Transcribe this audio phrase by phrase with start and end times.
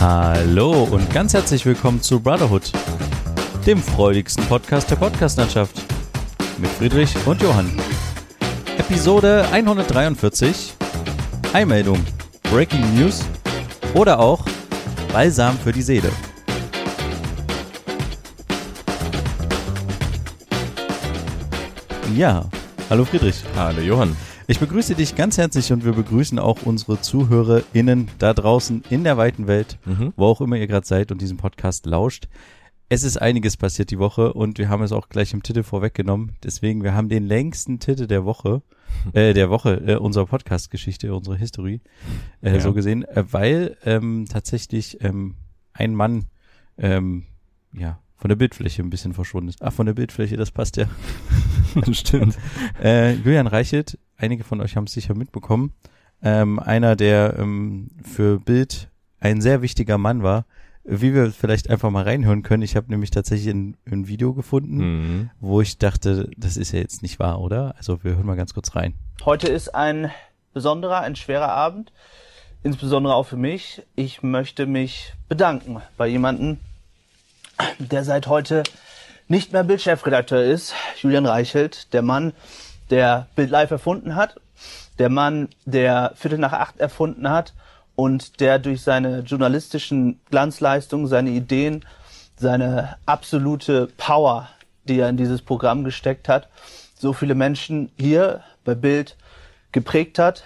[0.00, 2.72] Hallo und ganz herzlich willkommen zu Brotherhood,
[3.66, 5.82] dem freudigsten Podcast der Podcastlandschaft.
[6.56, 7.70] Mit Friedrich und Johann.
[8.78, 10.72] Episode 143.
[11.52, 12.02] Einmeldung,
[12.44, 13.26] Breaking News
[13.92, 14.42] oder auch
[15.12, 16.10] Balsam für die Seele.
[22.16, 22.46] Ja,
[22.88, 23.44] hallo Friedrich.
[23.54, 24.16] Hallo Johann.
[24.50, 29.16] Ich begrüße dich ganz herzlich und wir begrüßen auch unsere ZuhörerInnen da draußen in der
[29.16, 30.12] weiten Welt, Mhm.
[30.16, 32.26] wo auch immer ihr gerade seid und diesen Podcast lauscht.
[32.88, 36.32] Es ist einiges passiert die Woche und wir haben es auch gleich im Titel vorweggenommen.
[36.42, 38.62] Deswegen, wir haben den längsten Titel der Woche,
[39.12, 41.80] äh, der Woche, äh, unserer Podcast-Geschichte, unsere History,
[42.42, 42.60] äh, Ja.
[42.60, 45.36] so gesehen, äh, weil ähm, tatsächlich ähm,
[45.74, 46.24] ein Mann,
[46.76, 47.22] ähm,
[47.72, 49.62] ja, von der Bildfläche ein bisschen verschwunden ist.
[49.62, 50.86] Ach, von der Bildfläche, das passt ja.
[51.92, 52.36] Stimmt.
[52.82, 55.72] Äh, Julian Reichelt, einige von euch haben es sicher mitbekommen,
[56.22, 58.88] ähm, einer, der ähm, für Bild
[59.20, 60.44] ein sehr wichtiger Mann war,
[60.84, 62.62] wie wir vielleicht einfach mal reinhören können.
[62.62, 65.30] Ich habe nämlich tatsächlich ein, ein Video gefunden, Mhm.
[65.40, 67.74] wo ich dachte, das ist ja jetzt nicht wahr, oder?
[67.76, 68.94] Also wir hören mal ganz kurz rein.
[69.24, 70.10] Heute ist ein
[70.54, 71.92] besonderer, ein schwerer Abend,
[72.62, 73.82] insbesondere auch für mich.
[73.94, 76.58] Ich möchte mich bedanken bei jemandem,
[77.78, 78.62] der seit heute
[79.28, 82.32] nicht mehr Bildchefredakteur ist, Julian Reichelt, der Mann,
[82.90, 84.36] der Bild Live erfunden hat,
[84.98, 87.54] der Mann, der Viertel nach acht erfunden hat
[87.96, 91.84] und der durch seine journalistischen Glanzleistungen, seine Ideen,
[92.36, 94.48] seine absolute Power,
[94.84, 96.48] die er in dieses Programm gesteckt hat,
[96.94, 99.16] so viele Menschen hier bei Bild
[99.72, 100.44] geprägt hat.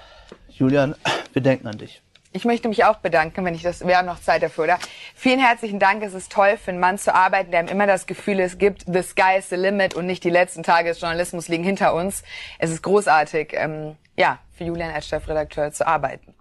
[0.49, 0.95] Julian,
[1.33, 2.04] wir denken an dich.
[2.37, 4.79] Ich möchte mich auch bedanken, wenn ich das, wir haben noch Zeit dafür, oder?
[5.15, 6.03] Vielen herzlichen Dank.
[6.03, 8.85] Es ist toll, für einen Mann zu arbeiten, der ihm immer das Gefühl es gibt,
[8.93, 12.25] the sky is the limit und nicht die letzten Tage des Journalismus liegen hinter uns.
[12.59, 16.35] Es ist großartig, ähm, ja, für Julian als Chefredakteur zu arbeiten.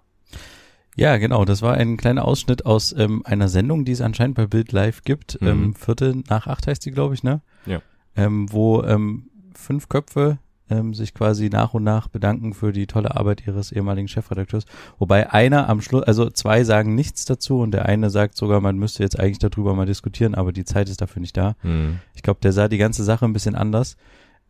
[0.96, 1.46] Ja, genau.
[1.46, 5.04] Das war ein kleiner Ausschnitt aus ähm, einer Sendung, die es anscheinend bei Bild Live
[5.04, 5.40] gibt.
[5.42, 5.48] Mhm.
[5.48, 7.42] Ähm, Viertel nach acht heißt die, glaube ich, ne?
[7.68, 7.84] Ja.
[8.16, 13.16] ähm, wo ähm, fünf Köpfe ähm, sich quasi nach und nach bedanken für die tolle
[13.16, 14.66] Arbeit ihres ehemaligen Chefredakteurs.
[14.98, 18.78] Wobei einer am Schluss, also zwei sagen nichts dazu und der eine sagt sogar, man
[18.78, 21.56] müsste jetzt eigentlich darüber mal diskutieren, aber die Zeit ist dafür nicht da.
[21.64, 22.00] Mhm.
[22.16, 23.98] Ich glaube, der sah die ganze Sache ein bisschen anders.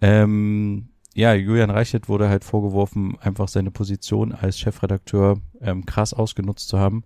[0.01, 6.67] Ähm, ja, Julian Reichelt wurde halt vorgeworfen, einfach seine Position als Chefredakteur ähm, krass ausgenutzt
[6.69, 7.03] zu haben.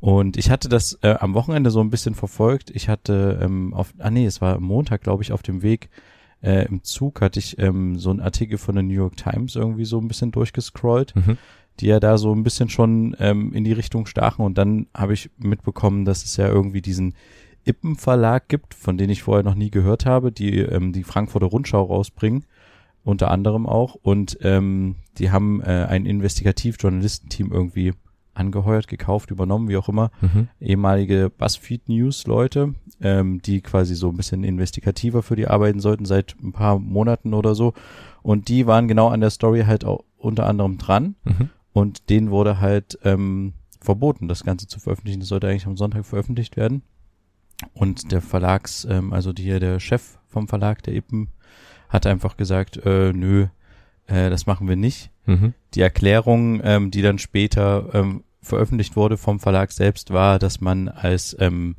[0.00, 2.70] Und ich hatte das äh, am Wochenende so ein bisschen verfolgt.
[2.70, 5.88] Ich hatte ähm, auf, ah nee, es war Montag, glaube ich, auf dem Weg
[6.44, 9.84] äh, im Zug hatte ich ähm, so einen Artikel von der New York Times irgendwie
[9.84, 11.38] so ein bisschen durchgescrollt, Mhm.
[11.80, 14.44] die ja da so ein bisschen schon ähm, in die Richtung stachen.
[14.44, 17.14] Und dann habe ich mitbekommen, dass es ja irgendwie diesen
[17.64, 21.46] Ippen Verlag gibt, von denen ich vorher noch nie gehört habe, die ähm, die Frankfurter
[21.46, 22.44] Rundschau rausbringen,
[23.04, 23.94] unter anderem auch.
[23.94, 27.92] Und ähm, die haben äh, ein Investigativ-Journalistenteam irgendwie
[28.34, 30.48] angeheuert, gekauft, übernommen, wie auch immer Mhm.
[30.60, 36.04] ehemalige BuzzFeed News Leute, ähm, die quasi so ein bisschen investigativer für die arbeiten sollten
[36.04, 37.72] seit ein paar Monaten oder so.
[38.22, 41.16] Und die waren genau an der Story halt auch unter anderem dran.
[41.24, 41.50] Mhm.
[41.72, 45.20] Und denen wurde halt ähm, verboten, das Ganze zu veröffentlichen.
[45.20, 46.82] Das sollte eigentlich am Sonntag veröffentlicht werden.
[47.72, 51.28] Und der Verlags, ähm, also die, hier der Chef vom Verlag, der Ippen,
[51.88, 53.46] hat einfach gesagt, äh, nö,
[54.06, 55.54] äh, das machen wir nicht Mhm.
[55.74, 60.88] die Erklärung, ähm, die dann später ähm, veröffentlicht wurde vom Verlag selbst, war, dass man
[60.88, 61.76] als ähm,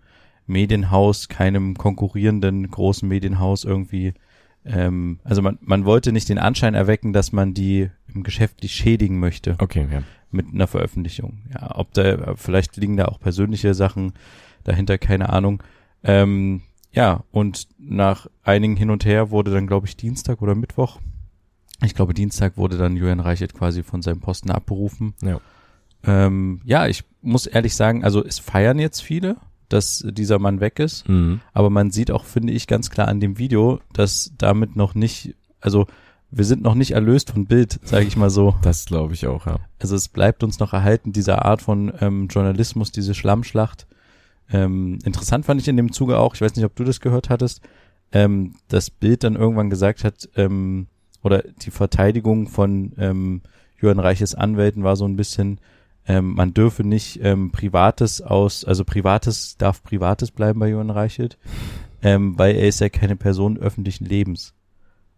[0.47, 4.13] Medienhaus keinem konkurrierenden großen Medienhaus irgendwie,
[4.66, 9.19] ähm, also man, man wollte nicht den Anschein erwecken, dass man die im geschäftlich schädigen
[9.19, 10.02] möchte Okay, ja.
[10.31, 11.44] mit einer Veröffentlichung.
[11.53, 14.13] Ja, ob da, vielleicht liegen da auch persönliche Sachen
[14.63, 15.62] dahinter, keine Ahnung.
[16.03, 16.62] Ähm,
[16.92, 21.00] ja, und nach einigen hin und her wurde dann, glaube ich, Dienstag oder Mittwoch,
[21.84, 25.13] ich glaube, Dienstag wurde dann Julian Reichelt quasi von seinem Posten abberufen.
[25.22, 25.40] Ja.
[26.03, 29.38] Ähm, ja, ich muss ehrlich sagen, also es feiern jetzt viele,
[29.69, 31.41] dass dieser Mann weg ist, Mhm.
[31.53, 35.36] aber man sieht auch, finde ich, ganz klar an dem Video, dass damit noch nicht,
[35.59, 35.88] also
[36.31, 38.56] wir sind noch nicht erlöst von Bild, sage ich mal so.
[38.62, 39.57] Das glaube ich auch, ja.
[39.80, 43.88] Also es bleibt uns noch erhalten, diese Art von ähm, Journalismus, diese Schlammschlacht.
[44.51, 47.30] Ähm, interessant fand ich in dem Zuge auch, ich weiß nicht, ob du das gehört
[47.31, 47.62] hattest,
[48.12, 50.88] ähm, das Bild dann irgendwann gesagt hat, ähm,
[51.25, 53.42] oder die Verteidigung von ähm,
[53.81, 55.60] Jürgen Reiches Anwälten war so ein bisschen,
[56.07, 61.38] ähm, man dürfe nicht ähm, Privates aus, also Privates darf Privates bleiben bei Jürgen Reichelt,
[62.04, 64.54] ähm, weil er ist ja keine Person öffentlichen Lebens.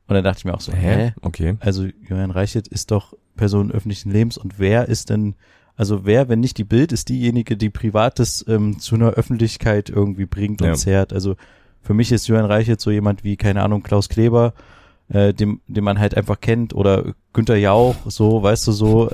[0.07, 1.13] Und dann dachte ich mir auch so, hä?
[1.21, 1.57] Okay.
[1.59, 5.35] Also Julian Reichelt ist doch Person öffentlichen Lebens und wer ist denn,
[5.75, 10.25] also wer, wenn nicht die Bild, ist diejenige, die Privates ähm, zu einer Öffentlichkeit irgendwie
[10.25, 10.73] bringt und Ja.
[10.75, 11.11] zehrt.
[11.11, 11.35] Also
[11.81, 14.53] für mich ist Julian Reichelt so jemand wie, keine Ahnung, Klaus Kleber
[15.09, 19.13] äh, dem, den man halt einfach kennt oder Günther Jauch, so, weißt du, so, äh,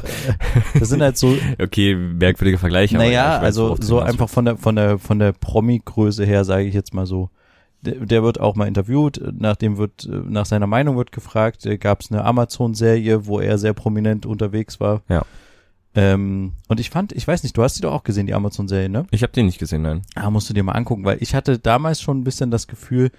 [0.79, 2.97] das sind halt so, Okay, merkwürdige Vergleiche.
[2.97, 6.73] naja, weiß, also so einfach von der, von der, von der Promi-Größe her, sage ich
[6.73, 7.29] jetzt mal so.
[7.81, 11.67] Der, der wird auch mal interviewt, nach dem wird, äh, nach seiner Meinung wird gefragt,
[11.79, 15.01] gab es eine Amazon-Serie, wo er sehr prominent unterwegs war.
[15.09, 15.23] Ja.
[15.95, 18.89] Ähm, und ich fand, ich weiß nicht, du hast die doch auch gesehen, die Amazon-Serie,
[18.89, 19.05] ne?
[19.11, 20.01] Ich habe den nicht gesehen, nein.
[20.15, 23.11] Ah, musst du dir mal angucken, weil ich hatte damals schon ein bisschen das Gefühl,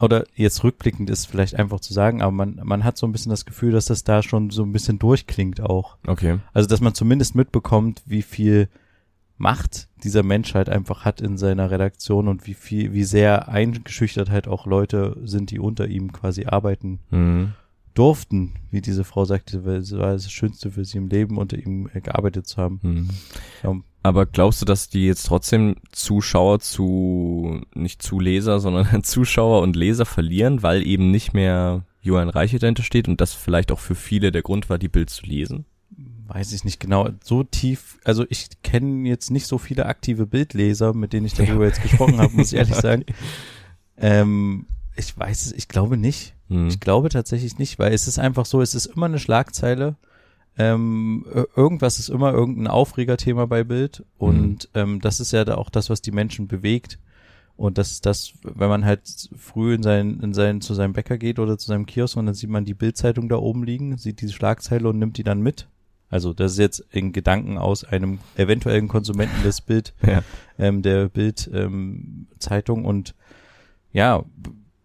[0.00, 3.30] oder jetzt rückblickend ist vielleicht einfach zu sagen, aber man, man hat so ein bisschen
[3.30, 5.96] das Gefühl, dass das da schon so ein bisschen durchklingt auch.
[6.06, 6.38] Okay.
[6.52, 8.68] Also, dass man zumindest mitbekommt, wie viel
[9.40, 14.30] Macht dieser Mensch halt einfach hat in seiner Redaktion und wie viel, wie sehr eingeschüchtert
[14.30, 17.52] halt auch Leute sind, die unter ihm quasi arbeiten Mhm.
[17.94, 21.56] durften, wie diese Frau sagte, weil es war das Schönste für sie im Leben, unter
[21.56, 22.80] ihm gearbeitet zu haben.
[22.82, 23.08] Mhm.
[23.62, 23.76] Ja.
[24.08, 30.06] Aber glaubst du, dass die jetzt trotzdem Zuschauer zu, nicht Zuleser, sondern Zuschauer und Leser
[30.06, 34.32] verlieren, weil eben nicht mehr Johann Reiche dahinter steht und das vielleicht auch für viele
[34.32, 35.66] der Grund war, die Bild zu lesen?
[36.28, 40.92] weiß ich nicht genau, so tief, also ich kenne jetzt nicht so viele aktive Bildleser,
[40.92, 43.04] mit denen ich darüber jetzt gesprochen habe, muss ich ehrlich sagen.
[44.00, 46.36] Ähm, ich weiß es, ich glaube nicht.
[46.46, 46.68] Mhm.
[46.68, 49.96] Ich glaube tatsächlich nicht, weil es ist einfach so, es ist immer eine Schlagzeile.
[50.58, 55.54] Ähm, ir- irgendwas ist immer irgendein Aufregerthema bei Bild und ähm, das ist ja da
[55.54, 56.98] auch das, was die Menschen bewegt.
[57.56, 59.00] Und das ist das, wenn man halt
[59.36, 62.34] früh in seinen, in seinen, zu seinem Bäcker geht oder zu seinem Kiosk und dann
[62.36, 65.66] sieht man die Bildzeitung da oben liegen, sieht diese Schlagzeile und nimmt die dann mit.
[66.08, 70.22] Also das ist jetzt in Gedanken aus einem eventuellen Konsumenten des Bild, Ja.
[70.58, 73.14] ähm, der Bild ähm, Zeitung und
[73.92, 74.24] ja,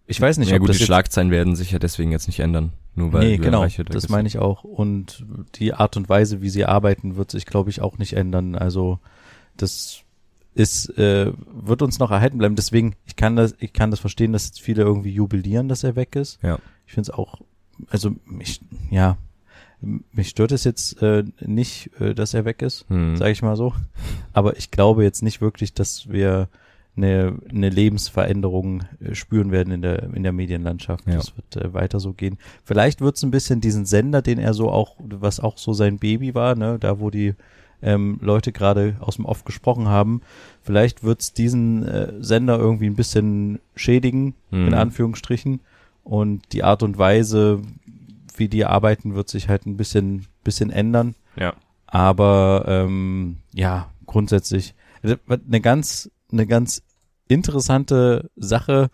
[0.08, 2.40] ich weiß nicht, ja ob gut, das die Schlagzeilen werden sich ja deswegen jetzt nicht
[2.40, 2.74] ändern.
[2.96, 5.26] Nur weil nee, genau, das meine ich auch und
[5.56, 8.56] die Art und Weise, wie sie arbeiten, wird sich, glaube ich, auch nicht ändern.
[8.56, 9.00] Also
[9.58, 10.02] das
[10.54, 12.56] ist äh, wird uns noch erhalten bleiben.
[12.56, 16.16] Deswegen, ich kann das, ich kann das verstehen, dass viele irgendwie jubilieren, dass er weg
[16.16, 16.38] ist.
[16.44, 16.60] Ja.
[16.86, 17.42] Ich finde es auch,
[17.90, 18.62] also mich,
[18.92, 19.18] ja,
[19.82, 23.18] mich stört es jetzt äh, nicht, äh, dass er weg ist, Mhm.
[23.18, 23.74] sage ich mal so.
[24.34, 26.48] Aber ich glaube jetzt nicht wirklich, dass wir
[26.96, 31.08] eine, eine Lebensveränderung äh, spüren werden in der in der Medienlandschaft.
[31.08, 31.16] Ja.
[31.16, 32.38] Das wird äh, weiter so gehen.
[32.64, 35.98] Vielleicht wird es ein bisschen diesen Sender, den er so auch, was auch so sein
[35.98, 37.34] Baby war, ne, da wo die
[37.82, 40.22] ähm, Leute gerade aus dem Off gesprochen haben,
[40.62, 44.74] vielleicht wird es diesen äh, Sender irgendwie ein bisschen schädigen, in Mhm.
[44.74, 45.60] Anführungsstrichen.
[46.06, 47.62] Und die Art und Weise,
[48.38, 51.16] wie die arbeiten, wird sich halt ein bisschen, bisschen ändern.
[51.36, 51.54] Ja.
[51.88, 56.84] Aber ähm, ja, grundsätzlich also, eine ganz, eine ganz
[57.28, 58.90] interessante Sache,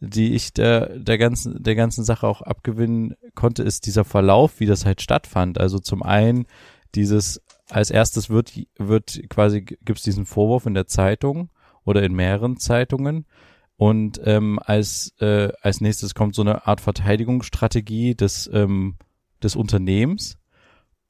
[0.00, 4.66] die ich der, der ganzen, der ganzen Sache auch abgewinnen konnte, ist dieser Verlauf, wie
[4.66, 5.58] das halt stattfand.
[5.58, 6.46] Also zum einen
[6.94, 11.50] dieses, als erstes wird, wird quasi, gibt's diesen Vorwurf in der Zeitung
[11.84, 13.26] oder in mehreren Zeitungen.
[13.76, 18.96] Und ähm, als, äh, als nächstes kommt so eine Art Verteidigungsstrategie des, ähm,
[19.42, 20.38] des Unternehmens.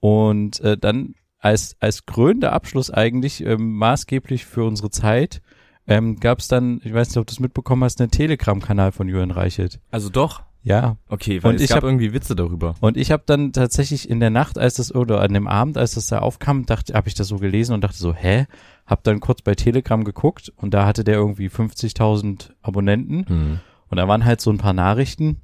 [0.00, 5.42] Und äh, dann als, als krönender Abschluss eigentlich ähm, maßgeblich für unsere Zeit
[5.86, 9.08] ähm, gab es dann, ich weiß nicht, ob du es mitbekommen hast, einen Telegram-Kanal von
[9.08, 9.81] Jürgen Reichelt.
[9.90, 10.42] Also doch.
[10.62, 10.96] Ja.
[11.08, 12.75] Okay, weil Und es ich gab hab- irgendwie Witze darüber.
[12.81, 15.94] Und ich habe dann tatsächlich in der Nacht, als das oder an dem Abend, als
[15.94, 18.46] das da aufkam, dachte, habe ich das so gelesen und dachte so, hä?
[18.86, 23.60] Hab dann kurz bei Telegram geguckt und da hatte der irgendwie 50.000 Abonnenten Mhm.
[23.90, 25.42] und da waren halt so ein paar Nachrichten,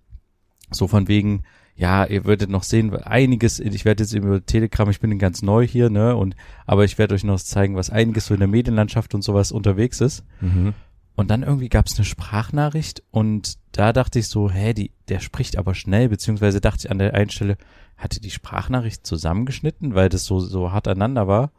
[0.71, 1.43] so von wegen,
[1.81, 5.67] ja, ihr würdet noch sehen, einiges, ich werde jetzt über Telegram, ich bin ganz neu
[5.67, 9.15] hier, ne, und, aber ich werde euch noch zeigen, was einiges so in der Medienlandschaft
[9.15, 10.23] und sowas unterwegs ist.
[10.43, 10.75] Mhm.
[11.17, 15.21] Und dann irgendwie gab es eine Sprachnachricht und da dachte ich so, hä, die, der
[15.21, 17.57] spricht aber schnell, beziehungsweise dachte ich an der einen Stelle,
[17.97, 21.51] hatte die Sprachnachricht zusammengeschnitten, weil das so, so hart aneinander war.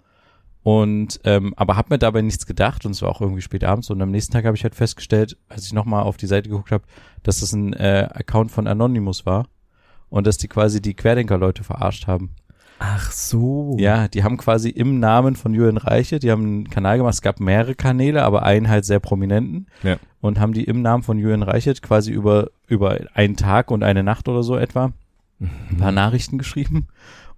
[0.61, 3.89] Und ähm, aber hab mir dabei nichts gedacht und es war auch irgendwie spät abends
[3.89, 6.71] und am nächsten Tag habe ich halt festgestellt, als ich nochmal auf die Seite geguckt
[6.71, 6.83] habe,
[7.23, 9.47] dass das ein äh, Account von Anonymous war
[10.11, 12.29] und dass die quasi die Querdenker-Leute verarscht haben.
[12.77, 13.75] Ach so.
[13.79, 17.21] Ja, die haben quasi im Namen von Julian Reiche, die haben einen Kanal gemacht, es
[17.21, 19.97] gab mehrere Kanäle, aber einen halt sehr prominenten Ja.
[20.19, 24.03] und haben die im Namen von Julian Reichert quasi über, über einen Tag und eine
[24.03, 24.93] Nacht oder so etwa
[25.39, 26.87] ein paar Nachrichten geschrieben.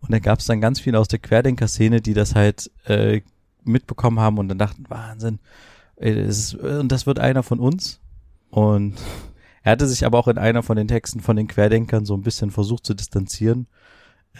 [0.02, 3.22] Und da gab es dann ganz viele aus der Querdenker-Szene, die das halt äh,
[3.64, 5.40] mitbekommen haben und dann dachten, Wahnsinn,
[5.98, 8.00] ey, das ist, und das wird einer von uns.
[8.50, 8.96] Und
[9.64, 12.22] er hatte sich aber auch in einer von den Texten von den Querdenkern so ein
[12.22, 13.68] bisschen versucht zu distanzieren.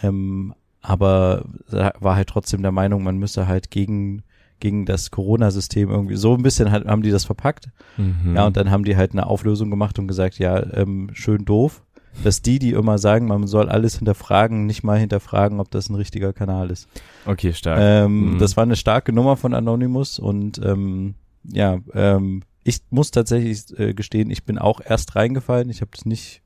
[0.02, 4.22] Ähm, aber er war halt trotzdem der Meinung, man müsse halt gegen,
[4.60, 7.70] gegen das Corona-System irgendwie, so ein bisschen halt, haben die das verpackt.
[7.96, 8.36] Mhm.
[8.36, 11.82] Ja, und dann haben die halt eine Auflösung gemacht und gesagt, ja, ähm, schön doof,
[12.22, 15.94] dass die, die immer sagen, man soll alles hinterfragen, nicht mal hinterfragen, ob das ein
[15.94, 16.86] richtiger Kanal ist.
[17.24, 17.78] Okay, stark.
[17.80, 18.38] Ähm, Mhm.
[18.38, 21.14] Das war eine starke Nummer von Anonymous und ähm,
[21.44, 25.70] ja, ähm, ich muss tatsächlich äh, gestehen, ich bin auch erst reingefallen.
[25.70, 26.42] Ich habe das nicht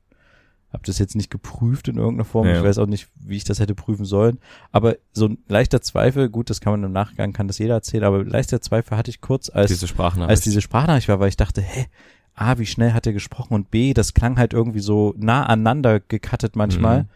[0.71, 2.45] Habe das jetzt nicht geprüft in irgendeiner Form.
[2.45, 2.57] Ja.
[2.57, 4.37] Ich weiß auch nicht, wie ich das hätte prüfen sollen.
[4.71, 8.03] Aber so ein leichter Zweifel, gut, das kann man im Nachgang, kann das jeder erzählen,
[8.03, 10.29] aber leichter Zweifel hatte ich kurz, als, Diese Sprachnachricht.
[10.29, 11.87] als diese Sprachnachricht war, weil ich dachte, hä,
[12.35, 15.99] A, wie schnell hat er gesprochen und B, das klang halt irgendwie so nah aneinander
[15.99, 17.03] gecuttet manchmal.
[17.03, 17.07] Mhm.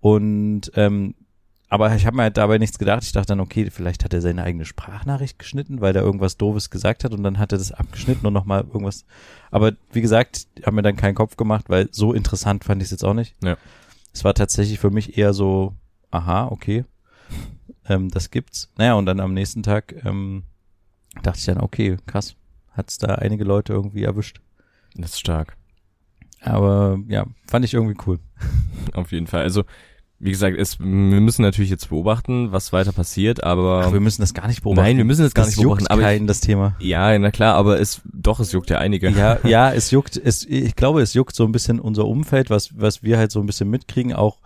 [0.00, 1.14] Und ähm,
[1.68, 3.02] aber ich habe mir halt dabei nichts gedacht.
[3.02, 6.70] Ich dachte dann, okay, vielleicht hat er seine eigene Sprachnachricht geschnitten, weil er irgendwas Doofes
[6.70, 9.04] gesagt hat und dann hat er das abgeschnitten und nochmal irgendwas.
[9.50, 12.92] Aber wie gesagt, habe mir dann keinen Kopf gemacht, weil so interessant fand ich es
[12.92, 13.34] jetzt auch nicht.
[13.42, 13.56] Ja.
[14.12, 15.74] Es war tatsächlich für mich eher so,
[16.10, 16.84] aha, okay,
[17.88, 18.72] ähm, das gibt's.
[18.76, 20.44] Naja, und dann am nächsten Tag ähm,
[21.22, 22.36] dachte ich dann, okay, krass,
[22.72, 24.40] hat's da einige Leute irgendwie erwischt.
[24.94, 25.56] das ist stark.
[26.40, 28.20] Aber ja, fand ich irgendwie cool.
[28.92, 29.42] Auf jeden Fall.
[29.42, 29.64] Also,
[30.18, 34.22] wie gesagt, es, wir müssen natürlich jetzt beobachten, was weiter passiert, aber Ach, wir müssen
[34.22, 34.86] das gar nicht beobachten.
[34.88, 36.74] Nein, wir müssen das gar nicht juckt beobachten, aber ich- keinen, das Thema.
[36.80, 39.10] ja, na klar, aber es doch, es juckt ja einige.
[39.10, 42.70] Ja, ja, es juckt, es, ich glaube, es juckt so ein bisschen unser Umfeld, was,
[42.78, 44.38] was wir halt so ein bisschen mitkriegen, auch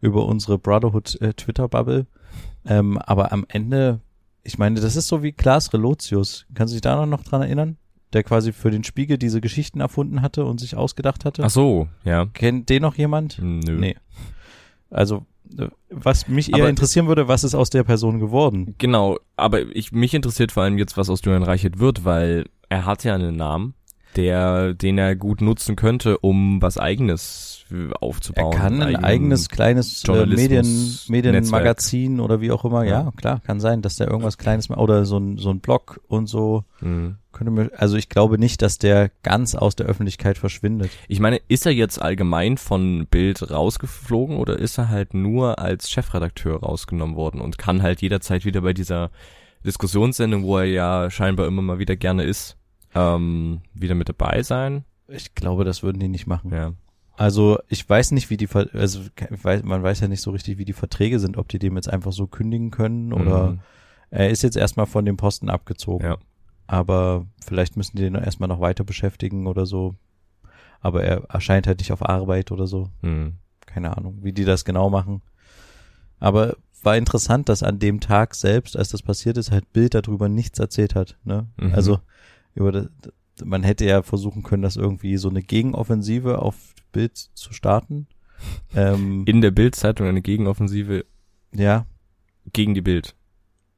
[0.00, 2.06] über unsere Brotherhood äh, Twitter-Bubble.
[2.64, 4.00] Ähm, aber am Ende,
[4.44, 6.46] ich meine, das ist so wie Klaas Relotius.
[6.54, 7.78] Kannst du dich da noch dran erinnern?
[8.12, 11.42] Der quasi für den Spiegel diese Geschichten erfunden hatte und sich ausgedacht hatte.
[11.44, 12.26] Ach so, ja.
[12.26, 13.38] Kennt den noch jemand?
[13.40, 13.78] Nö.
[13.78, 13.96] Nee.
[14.90, 15.26] Also,
[15.58, 18.74] äh, was mich eher Aber- interessieren würde, was ist aus der Person geworden?
[18.78, 22.84] Genau, aber ich, mich interessiert vor allem jetzt, was aus Julian Reichert wird, weil er
[22.84, 23.74] hat ja einen Namen,
[24.16, 28.52] der, den er gut nutzen könnte, um was eigenes äh, Er aufzubauen.
[28.54, 32.84] kann ein eigenes kleines äh, Medien, Medienmagazin oder wie auch immer.
[32.84, 33.02] Ja.
[33.04, 33.12] Ja.
[33.16, 36.26] klar, kann sein, dass der irgendwas Kleines ma- oder so ein so ein Blog und
[36.28, 37.16] so Mhm.
[37.32, 37.70] könnte mir.
[37.76, 40.90] Also ich glaube nicht, dass der ganz aus der Öffentlichkeit verschwindet.
[41.08, 45.90] Ich meine, ist er jetzt allgemein von Bild rausgeflogen oder ist er halt nur als
[45.90, 49.10] Chefredakteur rausgenommen worden und kann halt jederzeit wieder bei dieser
[49.64, 52.56] Diskussionssendung, wo er ja scheinbar immer mal wieder gerne ist,
[52.94, 54.84] ähm, wieder mit dabei sein?
[55.08, 56.52] Ich glaube, das würden die nicht machen.
[56.52, 56.72] Ja.
[57.16, 60.58] Also ich weiß nicht, wie die, Ver also weiß, man weiß ja nicht so richtig,
[60.58, 63.60] wie die Verträge sind, ob die dem jetzt einfach so kündigen können oder Mhm.
[64.10, 66.04] er ist jetzt erstmal von dem Posten abgezogen.
[66.06, 66.18] Ja.
[66.66, 69.94] Aber vielleicht müssen die den erstmal noch weiter beschäftigen oder so.
[70.80, 72.90] Aber er erscheint halt nicht auf Arbeit oder so.
[73.02, 73.34] Mhm.
[73.66, 75.20] keine Ahnung, wie die das genau machen.
[76.18, 80.28] Aber war interessant, dass an dem Tag selbst, als das passiert ist, halt Bild darüber
[80.28, 81.16] nichts erzählt hat.
[81.24, 81.46] Ne?
[81.58, 81.74] Mhm.
[81.74, 81.98] Also
[82.54, 82.88] über das,
[83.44, 86.56] man hätte ja versuchen können, das irgendwie so eine Gegenoffensive auf
[86.92, 88.06] Bild zu starten.
[88.74, 91.06] Ähm, In der Bild-Zeitung eine Gegenoffensive
[91.54, 91.86] ja,
[92.52, 93.16] gegen die Bild.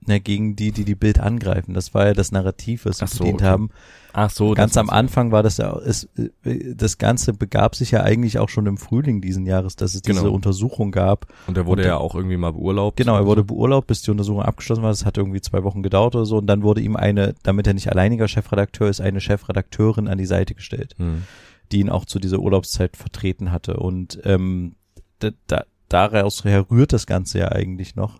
[0.07, 1.75] Ne, gegen die, die die Bild angreifen.
[1.75, 3.49] Das war ja das Narrativ, was sie so, bedient okay.
[3.49, 3.71] haben.
[4.15, 6.09] Ach so, Ganz am Anfang war das ja, es,
[6.45, 10.03] äh, das Ganze begab sich ja eigentlich auch schon im Frühling diesen Jahres, dass es
[10.03, 10.33] diese Genau.
[10.33, 11.27] Untersuchung gab.
[11.47, 12.97] Und er wurde Und- ja auch irgendwie mal beurlaubt.
[12.97, 14.91] Genau, er wurde beurlaubt, bis die Untersuchung abgeschlossen war.
[14.91, 16.39] Das hat irgendwie zwei Wochen gedauert oder so.
[16.39, 20.27] Und dann wurde ihm eine, damit er nicht alleiniger Chefredakteur ist, eine Chefredakteurin an die
[20.27, 21.25] Seite gestellt, Hm.
[21.71, 23.77] die ihn auch zu dieser Urlaubszeit vertreten hatte.
[23.77, 24.75] Und ähm,
[25.21, 28.19] da, da, daraus her rührt das Ganze ja eigentlich noch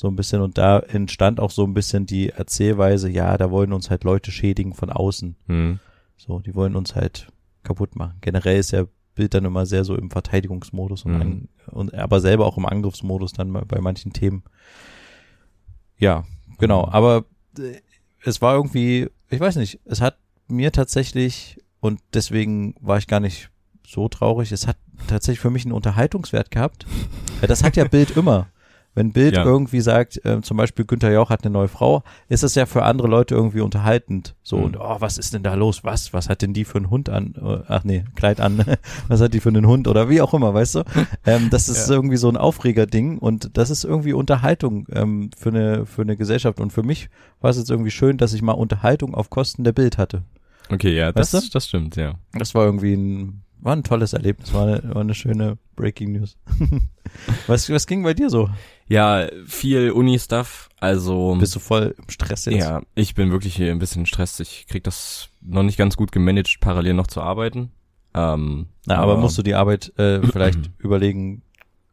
[0.00, 0.40] so ein bisschen.
[0.42, 4.30] Und da entstand auch so ein bisschen die Erzählweise, ja, da wollen uns halt Leute
[4.30, 5.34] schädigen von außen.
[5.46, 5.80] Hm.
[6.16, 7.26] So, die wollen uns halt
[7.64, 8.14] kaputt machen.
[8.20, 8.84] Generell ist ja
[9.16, 11.20] Bild dann immer sehr so im Verteidigungsmodus und, Mhm.
[11.20, 14.44] an, und aber selber auch im Angriffsmodus dann bei manchen Themen.
[15.98, 16.24] Ja,
[16.58, 16.86] genau.
[16.86, 16.92] Mhm.
[16.92, 17.24] Aber
[17.58, 17.80] äh,
[18.24, 23.18] es war irgendwie, ich weiß nicht, es hat mir tatsächlich und deswegen war ich gar
[23.20, 23.50] nicht
[23.84, 24.52] so traurig.
[24.52, 24.76] Es hat
[25.08, 26.86] tatsächlich für mich einen Unterhaltungswert gehabt.
[27.40, 28.48] Ja, das hat ja Bild immer.
[28.98, 29.44] Wenn Bild Ja.
[29.44, 32.82] irgendwie sagt, äh, zum Beispiel Günther Jauch hat eine neue Frau, ist das ja für
[32.84, 34.34] andere Leute irgendwie unterhaltend.
[34.42, 34.64] So, Mhm.
[34.64, 35.84] und oh, was ist denn da los?
[35.84, 36.12] Was?
[36.12, 37.34] Was hat denn die für einen Hund an?
[37.40, 38.64] Äh, Ach nee, Kleid an.
[39.08, 39.88] was hat die für einen Hund?
[39.88, 40.82] Oder wie auch immer, weißt du?
[41.24, 41.94] Ähm, das ist Ja.
[41.94, 46.60] irgendwie so ein Aufregerding und das ist irgendwie Unterhaltung ähm, für eine für eine Gesellschaft.
[46.60, 47.08] Und für mich
[47.40, 50.22] war es jetzt irgendwie schön, dass ich mal Unterhaltung auf Kosten der Bild hatte.
[50.70, 51.40] Okay, ja, das, du?
[51.52, 52.14] das stimmt, ja.
[52.34, 56.36] Das war irgendwie ein war ein tolles Erlebnis, war eine, war eine schöne Breaking News.
[57.46, 58.50] was was ging bei dir so?
[58.86, 61.36] Ja, viel Uni-Stuff, also.
[61.38, 62.58] Bist du voll im Stress jetzt?
[62.58, 64.40] Ja, ich bin wirklich hier ein bisschen Stress.
[64.40, 67.70] Ich krieg das noch nicht ganz gut gemanagt, parallel noch zu arbeiten.
[68.14, 71.42] Ähm, Na, aber, musst du die Arbeit äh, vielleicht überlegen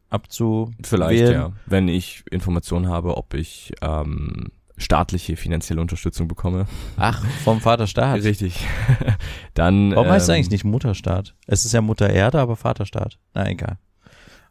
[0.08, 6.66] abzu vielleicht ja, wenn ich Informationen habe, ob ich ähm, staatliche finanzielle Unterstützung bekomme.
[6.96, 8.22] Ach, vom Vaterstaat.
[8.22, 8.66] Richtig.
[9.54, 9.94] Dann.
[9.94, 11.34] Warum heißt es ähm, eigentlich nicht Mutterstaat?
[11.46, 13.18] Es ist ja Mutter Erde, aber Vaterstaat.
[13.34, 13.78] Na, egal.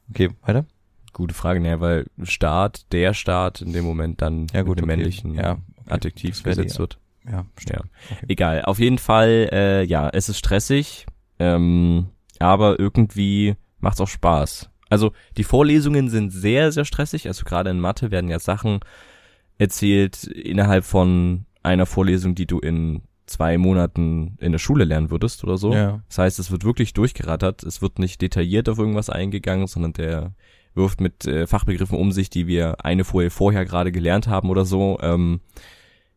[0.10, 0.66] Okay, weiter?
[1.14, 4.84] Gute Frage, ne, weil Staat, der Staat in dem Moment dann Ja, gut, mit dem
[4.90, 4.98] okay.
[4.98, 5.62] männlichen Ja, okay.
[5.90, 7.00] Adjektiv gesetzt wird.
[7.26, 7.46] Ja, Ja.
[7.58, 7.90] stimmt.
[8.12, 8.26] Okay.
[8.28, 8.66] Egal.
[8.66, 11.06] Auf jeden Fall, äh, ja, es ist stressig,
[11.40, 12.08] ähm,
[12.40, 14.70] aber irgendwie macht's auch Spaß.
[14.90, 17.28] Also die Vorlesungen sind sehr, sehr stressig.
[17.28, 18.82] Also gerade in Mathe werden ja Sachen
[19.58, 25.44] erzählt innerhalb von einer Vorlesung, die du in zwei Monaten in der Schule lernen würdest
[25.44, 25.74] oder so.
[25.74, 26.02] Ja.
[26.08, 30.34] Das heißt, es wird wirklich durchgerattert, es wird nicht detailliert auf irgendwas eingegangen, sondern der
[30.76, 34.66] wirft mit äh, Fachbegriffen um sich, die wir eine Folie vorher gerade gelernt haben oder
[34.66, 35.00] so.
[35.02, 35.40] Ähm,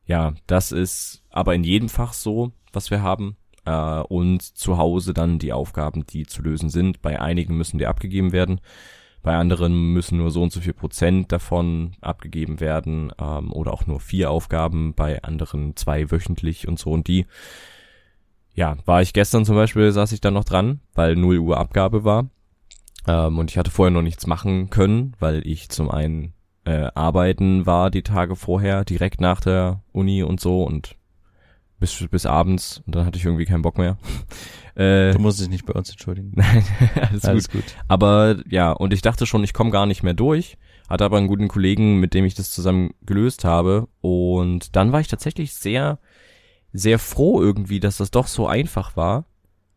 [0.04, 3.36] ja, das ist aber in jedem Fach so, was wir haben.
[3.64, 7.02] Äh, und zu Hause dann die Aufgaben, die zu lösen sind.
[7.02, 8.60] Bei einigen müssen die abgegeben werden.
[9.28, 13.86] Bei anderen müssen nur so und so viel Prozent davon abgegeben werden ähm, oder auch
[13.86, 17.26] nur vier Aufgaben, bei anderen zwei wöchentlich und so und die.
[18.54, 22.04] Ja, war ich gestern zum Beispiel, saß ich dann noch dran, weil 0 Uhr Abgabe
[22.04, 22.30] war.
[23.06, 26.32] Ähm, und ich hatte vorher noch nichts machen können, weil ich zum einen
[26.64, 30.96] äh, arbeiten war die Tage vorher, direkt nach der Uni und so und
[31.80, 33.96] bis, bis abends und dann hatte ich irgendwie keinen Bock mehr.
[34.74, 36.32] äh, Du musst dich nicht bei uns entschuldigen.
[36.34, 37.64] Nein, alles, Alles gut.
[37.64, 37.74] gut.
[37.88, 40.56] Aber ja, und ich dachte schon, ich komme gar nicht mehr durch.
[40.88, 43.88] Hatte aber einen guten Kollegen, mit dem ich das zusammen gelöst habe.
[44.00, 45.98] Und dann war ich tatsächlich sehr,
[46.72, 49.26] sehr froh irgendwie, dass das doch so einfach war.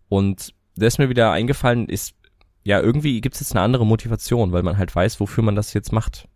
[0.07, 2.15] Und da ist mir wieder eingefallen, ist,
[2.63, 5.73] ja, irgendwie gibt es jetzt eine andere Motivation, weil man halt weiß, wofür man das
[5.73, 6.27] jetzt macht.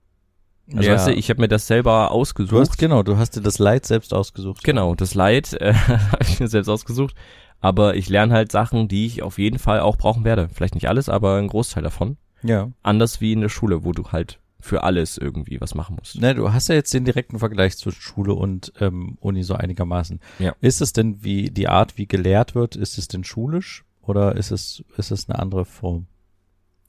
[0.74, 0.94] Also Ja.
[0.96, 2.60] weißt du, ich habe mir das selber Du ausgesucht.
[2.60, 4.64] hast, genau, du hast dir das Leid selbst ausgesucht.
[4.64, 5.74] Genau, das Leid äh,
[6.12, 7.16] habe ich mir selbst ausgesucht.
[7.62, 10.50] Aber ich lerne halt Sachen, die ich auf jeden Fall auch brauchen werde.
[10.54, 12.18] Vielleicht nicht alles, aber ein Großteil davon.
[12.44, 12.70] Ja.
[12.84, 16.20] Anders wie in der Schule, wo du halt für alles irgendwie was machen musst.
[16.20, 20.20] Ne, du hast ja jetzt den direkten Vergleich zwischen Schule und ähm, Uni so einigermaßen.
[20.40, 20.56] Ja.
[20.62, 24.50] Ist es denn wie die Art, wie gelehrt wird, ist es denn schulisch oder ist
[24.52, 26.08] es ist es eine andere Form?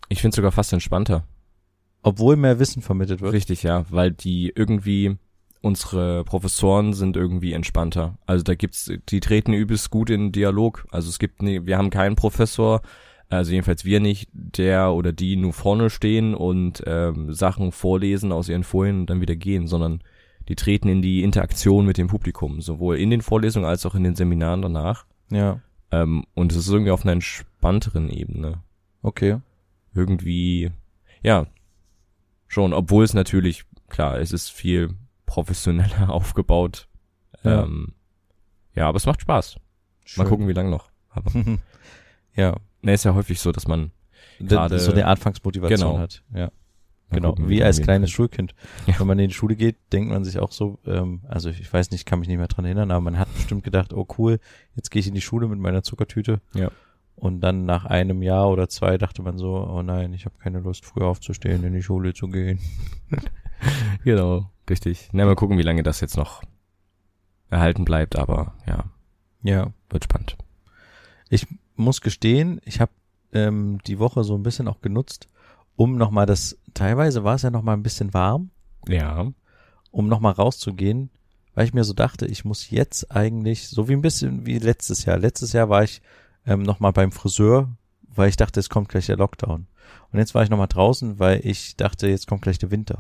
[0.09, 1.25] Ich finde sogar fast entspannter.
[2.07, 3.33] Obwohl mehr Wissen vermittelt wird.
[3.33, 5.17] Richtig, ja, weil die irgendwie
[5.61, 8.17] unsere Professoren sind irgendwie entspannter.
[8.27, 10.87] Also da gibt's, die treten übelst gut in Dialog.
[10.93, 12.81] Also es gibt, wir haben keinen Professor,
[13.29, 18.49] also jedenfalls wir nicht, der oder die nur vorne stehen und ähm, Sachen vorlesen aus
[18.49, 20.01] ihren Folien und dann wieder gehen, sondern
[20.49, 24.05] die treten in die Interaktion mit dem Publikum, sowohl in den Vorlesungen als auch in
[24.05, 25.07] den Seminaren danach.
[25.33, 25.61] Ja.
[25.91, 28.63] Ähm, und es ist irgendwie auf einer entspannteren Ebene.
[29.03, 29.39] Okay.
[29.93, 30.71] Irgendwie,
[31.25, 31.47] ja,
[32.57, 34.95] schon, obwohl es natürlich, klar, es ist viel
[35.27, 36.88] professioneller aufgebaut.
[37.45, 37.64] Ja.
[37.64, 37.92] Ähm,
[38.75, 39.57] ja, aber es macht Spaß.
[39.57, 39.61] Mal
[40.07, 40.25] Schön.
[40.27, 40.88] gucken, wie lange noch.
[41.11, 41.31] Aber
[42.35, 42.57] ja.
[42.81, 43.90] ne, ist ja häufig so, dass man
[44.40, 45.99] Gerade- so eine Anfangsmotivation Genau.
[45.99, 46.23] hat.
[46.33, 46.47] Ja.
[47.11, 48.11] Mal Genau, gucken, wie als kleines.
[48.11, 48.55] Schulkind.
[48.87, 48.99] Ja.
[48.99, 51.90] Wenn man in die Schule geht, denkt man sich auch so, ähm, also ich weiß
[51.90, 54.40] nicht, kann mich nicht mehr dran erinnern, aber man hat bestimmt gedacht, oh cool,
[54.75, 56.40] jetzt gehe ich in die Schule mit meiner Zuckertüte.
[56.55, 56.71] Ja.
[57.16, 60.61] Und dann nach einem Jahr oder zwei dachte man so, oh nein, ich habe keine
[60.61, 62.61] Lust, früher aufzustehen, in die Schule zu gehen.
[64.05, 65.09] Genau, richtig.
[65.12, 66.42] Na, mal gucken, wie lange das jetzt noch
[67.48, 68.85] erhalten bleibt, aber ja,
[69.42, 70.37] Ja, wird spannend.
[71.31, 72.92] ich muss gestehen, ich habe
[73.33, 75.29] ähm, die Woche so ein bisschen auch genutzt,
[75.74, 78.50] um nochmal das, teilweise war es ja nochmal ein bisschen warm,
[78.87, 79.33] Ja.
[79.90, 81.11] um nochmal rauszugehen,
[81.55, 85.07] weil ich mir so dachte, ich muss jetzt eigentlich, so wie ein bisschen wie letztes
[85.07, 85.16] Jahr.
[85.18, 86.02] Letztes Jahr war ich
[86.46, 87.68] ähm, nochmal beim Friseur,
[88.14, 89.66] weil ich dachte, es kommt gleich der Lockdown.
[90.12, 92.98] Und jetzt war ich nochmal draußen, weil ich dachte, jetzt kommt gleich der Winter.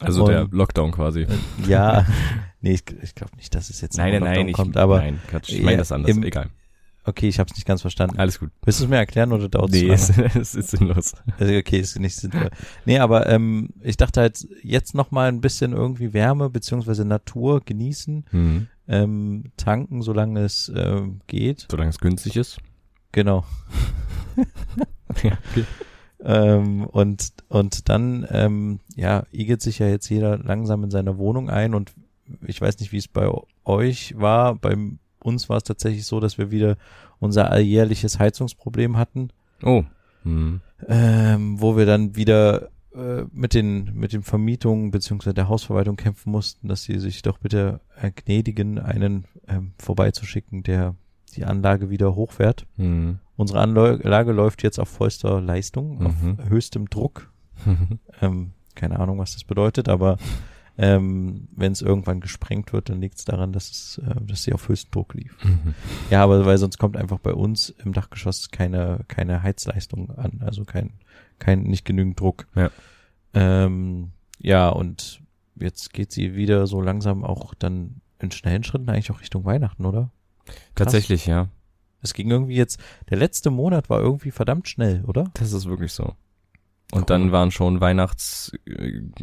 [0.00, 1.22] Also Und- der Lockdown quasi.
[1.22, 1.28] Äh,
[1.66, 2.06] Ja,
[2.60, 4.76] nee, ich, ich glaube nicht, dass es jetzt nein, noch nein, Lockdown nein, ich, kommt,
[4.76, 6.48] aber nein, Quatsch, ich meine Ja, das anders, im- egal.
[7.04, 8.18] okay, ich habe es nicht ganz verstanden.
[8.18, 8.50] Alles gut.
[8.62, 10.10] Willst du es mir erklären oder dauert Nee, es?
[10.10, 11.14] es, es ist sinnlos.
[11.38, 12.50] Also okay, ist nicht sinnvoll.
[12.84, 18.24] Nee, aber ähm, ich dachte halt, jetzt nochmal ein bisschen irgendwie Wärme beziehungsweise Natur genießen,
[18.30, 18.68] Mhm.
[18.88, 21.66] Ähm, tanken, solange es ähm, geht.
[21.70, 22.58] Solange es günstig ist.
[23.12, 23.44] Genau.
[25.22, 25.64] Ja, okay.
[26.20, 31.48] Ähm, und, und dann, ähm, ja, igelt sich ja jetzt jeder langsam in seiner Wohnung
[31.48, 31.92] ein und
[32.46, 33.30] ich weiß nicht, wie es bei
[33.64, 34.56] euch war.
[34.56, 34.76] Bei
[35.20, 36.76] uns war es tatsächlich so, dass wir wieder
[37.18, 39.30] unser alljährliches Heizungsproblem hatten,
[39.62, 39.84] Oh.
[40.24, 40.60] Mhm.
[40.88, 46.30] ähm, wo wir dann wieder äh, mit den, mit den Vermietungen beziehungsweise der Hausverwaltung kämpfen
[46.32, 50.94] mussten, dass sie sich doch bitte äh, gnädigen, einen ähm, vorbeizuschicken, der
[51.34, 52.66] die Anlage wieder hochfährt.
[52.76, 53.18] Mhm.
[53.36, 56.38] Unsere Anlage läuft jetzt auf vollster Leistung, Mhm.
[56.40, 57.32] auf höchstem Druck.
[58.22, 60.16] Ähm, keine Ahnung, was das bedeutet, aber
[60.78, 64.52] ähm, wenn es irgendwann gesprengt wird, dann liegt es daran, dass es, äh, dass sie
[64.52, 65.36] auf höchstem Druck lief.
[65.42, 65.74] Mhm.
[66.10, 70.64] Ja, aber weil sonst kommt einfach bei uns im Dachgeschoss keine keine Heizleistung an, also
[70.64, 70.92] kein
[71.38, 72.46] kein nicht genügend Druck.
[72.54, 72.70] Ja.
[73.34, 75.22] Ähm, ja und
[75.56, 79.86] jetzt geht sie wieder so langsam auch dann in schnellen Schritten eigentlich auch Richtung Weihnachten,
[79.86, 80.10] oder?
[80.74, 81.48] Tatsächlich, ja.
[82.02, 85.30] Es ging irgendwie jetzt, der letzte Monat war irgendwie verdammt schnell, oder?
[85.34, 86.14] Das ist wirklich so.
[86.92, 87.06] Und Cool.
[87.06, 88.52] dann waren schon Weihnachts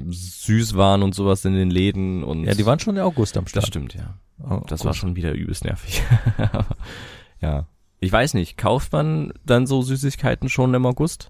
[0.10, 3.52] Süßwaren und sowas in den Läden und Ja, die waren schon im August am das
[3.52, 3.68] Start.
[3.68, 4.18] stimmt, ja.
[4.40, 4.86] Oh, Das August.
[4.86, 6.02] war schon wieder übelst nervig.
[7.42, 7.68] Ja.
[8.00, 11.30] Ich weiß nicht, kauft man dann so Süßigkeiten schon im August?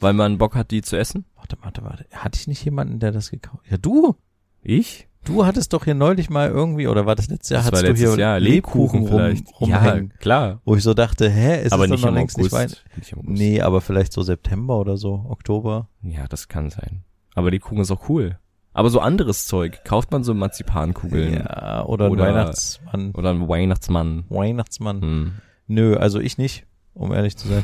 [0.00, 1.26] Weil man Bock hat, die zu essen?
[1.36, 2.06] Warte, warte, warte.
[2.12, 3.62] Hatte ich nicht jemanden, der das gekauft?
[3.68, 4.16] Ja, du?
[4.62, 5.06] Ich?
[5.24, 8.08] Du hattest doch hier neulich mal irgendwie, oder war das letztes Jahr, Das hattest du
[8.10, 9.60] hier Jahr Lebkuchen rum, vielleicht.
[9.60, 10.10] rumhängen.
[10.12, 10.60] Ja, klar.
[10.64, 12.52] Wo ich so dachte, hä, ist aber es nicht noch längst August.
[12.52, 12.88] nicht Weihnachten?
[12.96, 13.16] Nicht.
[13.38, 15.88] Nee, aber vielleicht so September oder so, Oktober.
[16.02, 17.04] Ja, das kann sein.
[17.34, 18.38] Aber Lebkuchen ist auch cool.
[18.74, 19.80] Aber so anderes Zeug.
[19.84, 23.12] Kauft man so Marzipankugeln Ja, oder, Oder- ein Weihnachtsmann.
[23.12, 24.24] oder ein Weihnachtsmann.
[24.28, 25.00] Weihnachtsmann.
[25.00, 25.32] Hm.
[25.68, 27.62] Nö, also ich nicht, um ehrlich zu sein.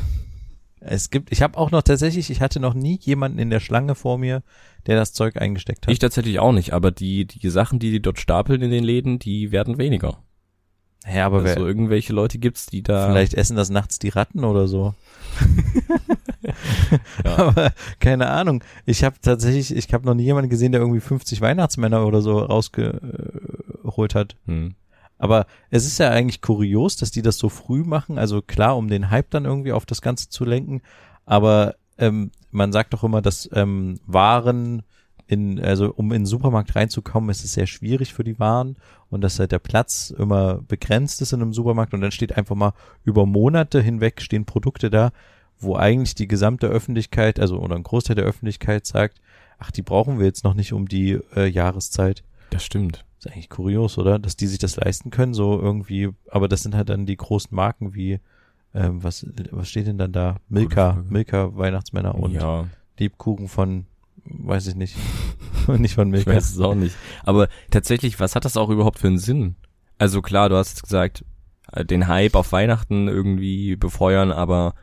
[0.83, 3.93] Es gibt, ich habe auch noch tatsächlich, ich hatte noch nie jemanden in der Schlange
[3.93, 4.41] vor mir,
[4.87, 5.91] der das Zeug eingesteckt hat.
[5.91, 9.19] Ich tatsächlich auch nicht, aber die, die Sachen, die die dort stapeln in den Läden,
[9.19, 10.23] die werden weniger.
[11.07, 13.07] ja, aber wer, also irgendwelche Leute gibt's, die da.
[13.07, 14.95] vielleicht essen das nachts die Ratten oder so.
[17.23, 17.37] Ja.
[17.37, 18.63] Aber keine Ahnung.
[18.85, 22.39] Ich habe tatsächlich, ich habe noch nie jemanden gesehen, der irgendwie 50 Weihnachtsmänner oder so
[22.39, 24.35] rausgeholt hat.
[24.45, 24.75] Hm.
[25.21, 28.17] Aber es ist ja eigentlich kurios, dass die das so früh machen.
[28.17, 30.81] Also klar, um den Hype dann irgendwie auf das Ganze zu lenken.
[31.27, 34.81] Aber ähm, man sagt doch immer, dass ähm, Waren
[35.27, 38.77] in, also um in den Supermarkt reinzukommen, ist es sehr schwierig für die Waren
[39.11, 42.55] und dass halt der Platz immer begrenzt ist in einem Supermarkt und dann steht einfach
[42.55, 45.11] mal über Monate hinweg stehen Produkte da,
[45.59, 49.21] wo eigentlich die gesamte Öffentlichkeit, also oder ein Großteil der Öffentlichkeit sagt,
[49.59, 52.23] ach, die brauchen wir jetzt noch nicht um die äh, Jahreszeit.
[52.49, 53.05] Das stimmt.
[53.23, 54.17] Ist eigentlich kurios, oder?
[54.17, 57.55] Dass die sich das leisten können, so irgendwie, aber das sind halt dann die großen
[57.55, 58.19] Marken wie,
[58.73, 60.37] ähm, was, was steht denn dann da?
[60.49, 61.03] Milka.
[61.07, 62.65] Milka Weihnachtsmänner und ja,
[62.97, 63.85] Lebkuchen von,
[64.25, 64.95] weiß ich nicht,
[65.67, 66.31] nicht von ich Milka.
[66.35, 66.95] weiß es auch nicht.
[67.23, 69.55] Aber tatsächlich, was hat das auch überhaupt für einen Sinn?
[69.99, 71.23] Also klar, du hast gesagt,
[71.73, 74.73] äh, den Hype auf Weihnachten irgendwie befeuern, aber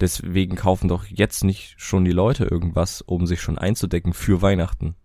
[0.00, 4.96] deswegen kaufen doch jetzt nicht schon die Leute irgendwas, um sich schon einzudecken für Weihnachten.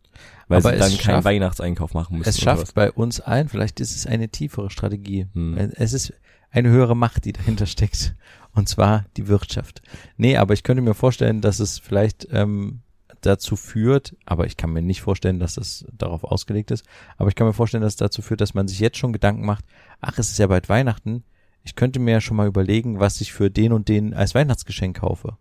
[0.47, 2.29] Weil Aber sie dann keinen schafft- Weihnachtseinkauf machen müssen.
[2.29, 5.27] Es schafft bei uns allen, vielleicht ist es eine tiefere Strategie.
[5.33, 5.57] Hm.
[5.75, 6.13] Es ist
[6.51, 8.15] eine höhere Macht, die dahinter steckt.
[8.53, 9.81] Und zwar die Wirtschaft.
[10.17, 12.79] Nee, aber ich könnte mir vorstellen, dass es vielleicht ähm,
[13.21, 16.85] dazu führt, aber ich kann mir nicht vorstellen, dass das darauf ausgelegt ist,
[17.17, 19.45] aber ich kann mir vorstellen, dass es dazu führt, dass man sich jetzt schon Gedanken
[19.45, 19.65] macht,
[19.99, 21.23] ach, es ist ja bald Weihnachten,
[21.63, 24.99] ich könnte mir ja schon mal überlegen, was ich für den und den als Weihnachtsgeschenk
[24.99, 25.37] kaufe.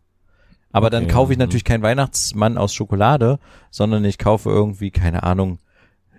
[0.74, 3.38] Aber dann Okay, kaufe ich natürlich keinen Weihnachtsmann aus Schokolade,
[3.70, 5.58] sondern ich kaufe irgendwie, keine Ahnung,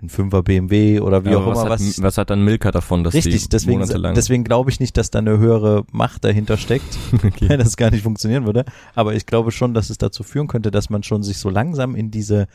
[0.01, 2.43] ein Fünfer BMW oder wie Ja, auch aber immer, was, was, hat, was hat dann
[2.43, 5.83] Milka davon, dass Richtig, die deswegen, monatelang deswegen glaube ich nicht, dass da eine höhere
[5.91, 6.97] Macht dahinter steckt,
[7.49, 8.65] weil das gar nicht funktionieren würde.
[8.93, 11.95] Aber ich glaube schon, dass es dazu führen könnte, dass man schon sich so langsam
[11.95, 12.47] in diese,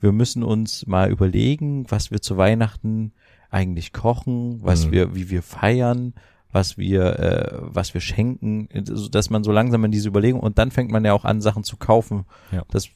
[0.00, 3.12] wir müssen uns mal überlegen, was wir zu Weihnachten
[3.50, 4.92] eigentlich kochen, was Mhm.
[4.92, 6.14] wir, wie wir feiern,
[6.52, 8.68] was wir, äh, was wir schenken,
[9.10, 11.64] dass man so langsam in diese Überlegung und dann fängt man ja auch an, Sachen
[11.64, 12.24] zu kaufen.
[12.50, 12.64] Ja.
[12.70, 12.88] Das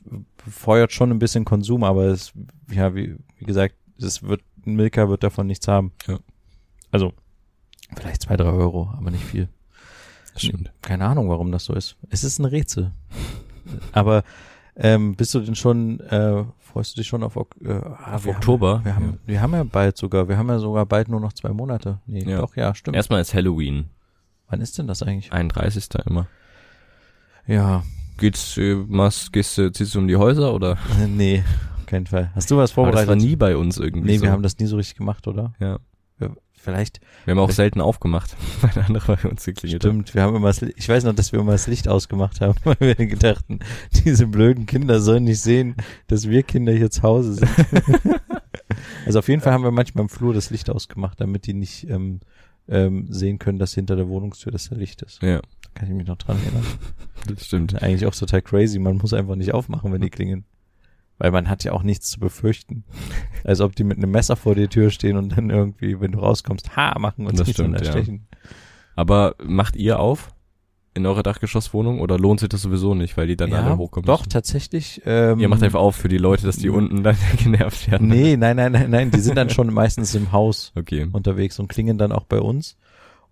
[0.48, 2.32] feuert schon ein bisschen Konsum, aber es,
[2.70, 5.92] ja, wie, wie gesagt, es wird, Milka wird davon nichts haben.
[6.06, 6.18] Ja.
[6.90, 7.12] Also,
[7.96, 9.48] vielleicht zwei, drei Euro, aber nicht viel.
[10.32, 10.72] Das stimmt.
[10.82, 11.96] Keine Ahnung, warum das so ist.
[12.10, 12.92] Es ist ein Rätsel.
[13.92, 14.24] Aber
[14.76, 18.24] ähm, bist du denn schon, äh, freust du dich schon auf, Ok- äh, ah, Auf
[18.24, 18.78] wir Oktober?
[18.78, 21.32] Haben, wir, haben, wir haben ja bald sogar, wir haben ja sogar bald nur noch
[21.32, 22.00] zwei Monate.
[22.06, 22.38] Nee, Ja.
[22.40, 22.96] doch, ja, stimmt.
[22.96, 23.86] Erstmal ist Halloween,
[24.48, 25.32] Wann ist denn das eigentlich?
[25.32, 25.88] 31.
[26.06, 26.26] immer.
[27.46, 27.82] Ja,
[28.18, 30.72] Geht's, äh, was, gehst du, ziehst du um die Häuser oder?
[31.00, 31.42] äh, nee,
[31.78, 32.30] auf keinen Fall.
[32.34, 33.08] Hast du was Aber das vorbereitet?
[33.08, 34.24] war nie bei uns irgendwie nee, so.
[34.24, 35.52] wir haben das nie so richtig gemacht, oder?
[35.60, 35.78] ja.
[36.64, 39.90] Vielleicht, Wir haben auch selten aufgemacht, weil der andere bei uns geklingelt hat.
[39.90, 42.54] stimmt, wir haben immer das, ich weiß noch, dass wir immer das Licht ausgemacht haben,
[42.64, 43.58] weil wir gedachten,
[44.04, 47.50] diese blöden Kinder sollen nicht sehen, dass wir Kinder hier zu Hause sind.
[49.06, 51.86] also auf jeden Fall haben wir manchmal im Flur das Licht ausgemacht, damit die nicht
[51.90, 52.20] ähm,
[52.66, 55.22] ähm, sehen können, dass hinter der Wohnungstür das da Licht ist.
[55.22, 56.64] Ja, Da kann ich mich noch dran erinnern.
[57.28, 57.82] das stimmt.
[57.82, 58.78] Eigentlich auch total crazy.
[58.78, 60.44] Man muss einfach nicht aufmachen, wenn die klingen.
[61.18, 62.84] Weil man hat ja auch nichts zu befürchten.
[63.44, 66.18] Als ob die mit einem Messer vor der Tür stehen und dann irgendwie, wenn du
[66.18, 67.86] rauskommst, ha machen und Das sich so stimmt, ja.
[67.86, 68.26] erstechen.
[68.96, 70.30] Aber macht ihr auf
[70.96, 74.06] in eurer Dachgeschosswohnung oder lohnt sich das sowieso nicht, weil die dann alle hochkommen?
[74.06, 74.30] doch, müssen?
[74.30, 75.02] tatsächlich.
[75.04, 78.06] Ähm, Ihr macht einfach auf für die Leute, dass die unten dann genervt werden.
[78.08, 79.10] Nee, nein, nein, nein, nein.
[79.10, 81.08] Die sind dann schon meistens im Haus Okay.
[81.10, 82.76] unterwegs und klingen dann auch bei uns.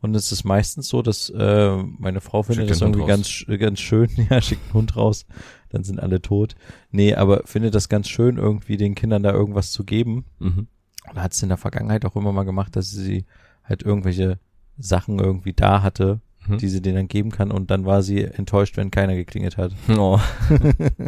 [0.03, 4.11] Und es ist meistens so, dass äh, meine Frau findet das irgendwie ganz, ganz schön.
[4.31, 5.25] Ja, schickt einen Hund raus,
[5.71, 6.55] dann sind alle tot.
[6.91, 10.25] Nee, aber findet das ganz schön, irgendwie den Kindern da irgendwas zu geben.
[10.41, 10.67] Mhm.
[11.11, 13.25] Und hat es in der Vergangenheit auch immer mal gemacht, dass sie
[13.65, 14.39] halt irgendwelche
[14.77, 16.59] Sachen irgendwie da hatte, Mhm.
[16.59, 17.53] die sie denen dann geben kann.
[17.53, 19.73] Und dann war sie enttäuscht, wenn keiner geklingelt hat.
[19.97, 20.19] Oh.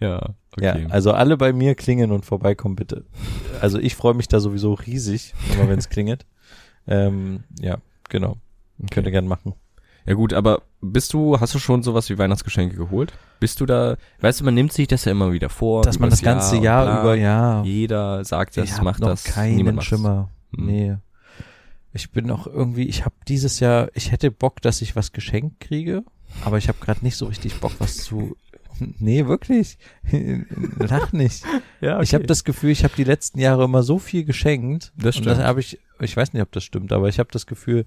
[0.00, 0.82] ja, okay.
[0.82, 3.04] Ja, also alle bei mir klingen und vorbeikommen bitte.
[3.60, 6.26] Also ich freue mich da sowieso riesig, immer wenn es klingelt.
[6.86, 8.36] Ähm, ja, genau.
[8.90, 9.54] Könnt ihr gern machen.
[10.04, 13.12] Ja gut, aber bist du, hast du schon sowas wie Weihnachtsgeschenke geholt?
[13.38, 15.82] Bist du da, weißt du, man nimmt sich das ja immer wieder vor.
[15.82, 17.00] Dass man das ganze und Jahr bla.
[17.02, 17.62] über, ja.
[17.62, 19.22] Jeder sagt das, ich macht noch das.
[19.24, 19.84] keinen niemand.
[19.84, 20.30] Schimmer.
[20.56, 20.66] Hm.
[20.66, 20.96] Nee.
[21.92, 25.60] Ich bin auch irgendwie, ich habe dieses Jahr, ich hätte Bock, dass ich was geschenkt
[25.60, 26.02] kriege,
[26.44, 28.36] aber ich habe gerade nicht so richtig Bock, was zu
[28.98, 29.78] Nee, wirklich.
[30.78, 31.44] Lach nicht.
[31.80, 34.92] Ja, Ich habe das Gefühl, ich habe die letzten Jahre immer so viel geschenkt.
[34.96, 35.26] Das Und stimmt.
[35.26, 37.84] das habe ich, ich weiß nicht, ob das stimmt, aber ich habe das Gefühl,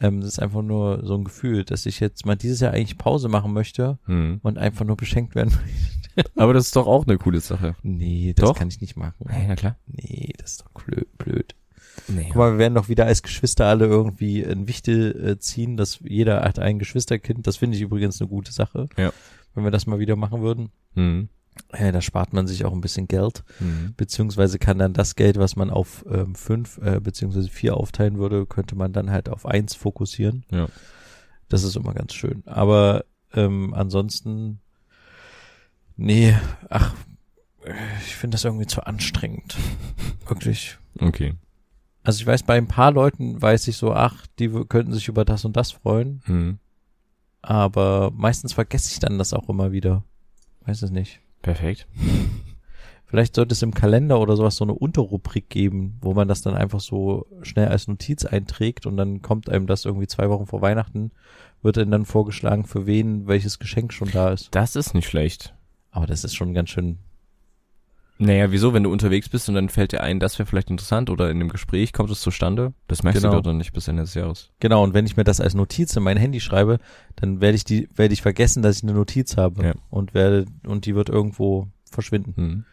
[0.00, 2.98] ähm, das ist einfach nur so ein Gefühl, dass ich jetzt mal dieses Jahr eigentlich
[2.98, 4.40] Pause machen möchte Hm.
[4.42, 5.54] und einfach nur beschenkt werden
[6.16, 6.30] möchte.
[6.36, 7.74] Aber das ist doch auch eine coole Sache.
[7.82, 8.56] Nee, das Doch.
[8.58, 9.26] kann ich nicht machen.
[9.48, 9.76] na klar.
[9.86, 11.06] Nee, das ist doch blöd.
[11.18, 11.54] blöd.
[12.08, 15.76] Nee, Guck mal, wir werden doch wieder als Geschwister alle irgendwie ein Wichtel äh, ziehen,
[15.76, 17.46] dass jeder hat ein Geschwisterkind.
[17.46, 18.88] Das finde ich übrigens eine gute Sache.
[18.96, 19.12] Ja.
[19.54, 20.70] Wenn wir das mal wieder machen würden.
[20.94, 21.28] Hm.
[21.72, 23.44] Äh, da spart man sich auch ein bisschen Geld.
[23.58, 23.94] Hm.
[23.96, 28.46] beziehungsweise kann dann das Geld, was man auf ähm, fünf äh, beziehungsweise vier aufteilen würde,
[28.46, 30.44] könnte man dann halt auf eins fokussieren.
[30.50, 30.68] Ja.
[31.48, 32.42] Das ist immer ganz schön.
[32.46, 34.60] Aber ähm, ansonsten,
[35.96, 36.34] nee,
[36.70, 36.94] ach,
[37.64, 37.72] äh,
[38.06, 39.56] ich finde das irgendwie zu anstrengend.
[40.26, 40.78] Wirklich.
[41.00, 41.34] Okay.
[42.02, 45.24] Also ich weiß, bei ein paar Leuten weiß ich so, ach, die könnten sich über
[45.24, 46.58] das und das freuen, Hm.
[47.42, 50.04] aber meistens vergesse ich dann das auch immer wieder.
[50.66, 51.20] Weiß es nicht.
[51.44, 51.86] Perfekt.
[53.04, 56.54] Vielleicht sollte es im Kalender oder sowas so eine Unterrubrik geben, wo man das dann
[56.54, 60.62] einfach so schnell als Notiz einträgt und dann kommt einem das irgendwie zwei Wochen vor
[60.62, 61.12] Weihnachten,
[61.62, 64.48] wird einem dann vorgeschlagen, für wen welches Geschenk schon da ist.
[64.52, 65.54] Das ist nicht schlecht.
[65.90, 66.98] Aber das ist schon ganz schön.
[68.18, 71.10] Naja, wieso, wenn du unterwegs bist und dann fällt dir ein, das wäre vielleicht interessant
[71.10, 72.72] oder in dem Gespräch kommt es zustande?
[72.86, 73.34] Das merkst Genau.
[73.34, 74.50] du doch dann nicht bis Ende des Jahres.
[74.60, 76.78] Genau, und wenn ich mir das als Notiz in mein Handy schreibe,
[77.16, 79.72] dann werde ich die, werde ich vergessen, dass ich eine Notiz habe Ja.
[79.90, 82.34] und werde, und die wird irgendwo verschwinden.
[82.36, 82.64] Hm.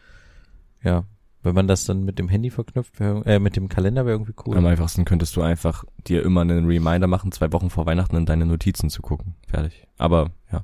[0.83, 1.05] Ja.
[1.43, 4.33] Wenn man das dann mit dem Handy verknüpft, wär, äh, mit dem Kalender wäre irgendwie
[4.45, 4.55] cool.
[4.57, 8.27] Am einfachsten könntest du einfach dir immer einen Reminder machen, zwei Wochen vor Weihnachten in
[8.27, 9.33] deine Notizen zu gucken.
[9.47, 9.87] Fertig.
[9.97, 10.63] Aber, ja.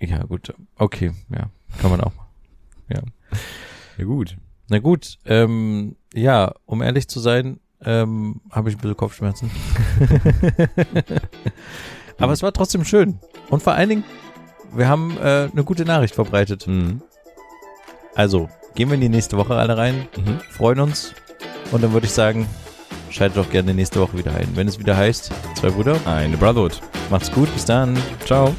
[0.00, 0.54] Ja, gut.
[0.76, 1.50] Okay, ja.
[1.80, 2.12] Kann man auch.
[2.88, 3.00] Ja.
[3.98, 4.36] Ja, gut.
[4.68, 9.50] Na gut, ähm, ja, um ehrlich zu sein, ähm, habe ich ein bisschen Kopfschmerzen.
[12.18, 13.18] Aber es war trotzdem schön.
[13.50, 14.04] Und vor allen Dingen,
[14.74, 16.66] wir haben äh, eine gute Nachricht verbreitet.
[16.66, 17.02] Mhm.
[18.14, 20.40] Also, gehen wir in die nächste Woche alle rein, Mhm.
[20.50, 21.14] freuen uns
[21.70, 22.46] und dann würde ich sagen,
[23.10, 24.48] schaltet doch gerne nächste Woche wieder ein.
[24.54, 26.80] Wenn es wieder heißt, zwei Brüder, Eine Brotherhood.
[27.10, 27.96] macht's gut, bis dann.
[28.26, 28.54] Ciao.